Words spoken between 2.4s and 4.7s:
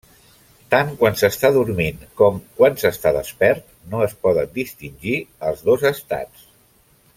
quan s'està despert, no es poden